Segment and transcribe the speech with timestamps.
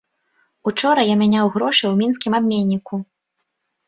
[0.69, 2.95] Учора я мяняў грошы ў мінскім абменніку.